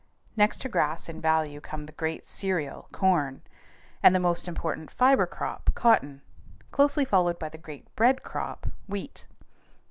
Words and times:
Next 0.35 0.57
to 0.61 0.67
grass 0.67 1.09
in 1.09 1.21
value 1.21 1.61
come 1.61 1.83
the 1.83 1.91
great 1.91 2.25
cereal, 2.25 2.87
corn, 2.91 3.43
and 4.01 4.15
the 4.15 4.19
most 4.19 4.47
important 4.47 4.89
fiber 4.89 5.27
crop, 5.27 5.69
cotton, 5.75 6.23
closely 6.71 7.05
followed 7.05 7.37
by 7.37 7.49
the 7.49 7.59
great 7.59 7.95
bread 7.95 8.23
crop, 8.23 8.65
wheat. 8.87 9.27